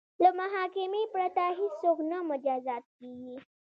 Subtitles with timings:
[0.23, 3.35] له محاکمې پرته هیڅوک نه مجازات کیږي.